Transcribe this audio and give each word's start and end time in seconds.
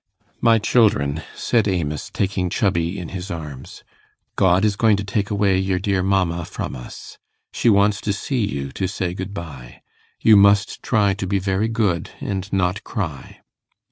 'My 0.41 0.57
children,' 0.57 1.21
said 1.35 1.67
Amos, 1.67 2.09
taking 2.11 2.49
Chubby 2.49 2.97
in 2.97 3.09
his 3.09 3.29
arms, 3.29 3.83
'God 4.35 4.65
is 4.65 4.75
going 4.75 4.97
to 4.97 5.03
take 5.03 5.29
away 5.29 5.59
your 5.59 5.77
dear 5.77 6.01
mamma 6.01 6.43
from 6.45 6.75
us. 6.75 7.19
She 7.53 7.69
wants 7.69 8.01
to 8.01 8.11
see 8.11 8.43
you 8.43 8.71
to 8.71 8.87
say 8.87 9.13
good 9.13 9.31
bye. 9.35 9.83
You 10.19 10.37
must 10.37 10.81
try 10.81 11.13
to 11.13 11.27
be 11.27 11.37
very 11.37 11.67
good 11.67 12.09
and 12.19 12.51
not 12.51 12.83
cry. 12.83 13.41